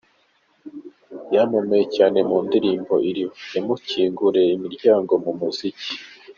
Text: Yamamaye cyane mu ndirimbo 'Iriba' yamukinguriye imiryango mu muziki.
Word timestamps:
Yamamaye 1.33 1.83
cyane 1.95 2.19
mu 2.29 2.37
ndirimbo 2.45 2.93
'Iriba' 3.03 3.39
yamukinguriye 3.55 4.49
imiryango 4.57 5.11
mu 5.23 5.31
muziki. 5.39 5.89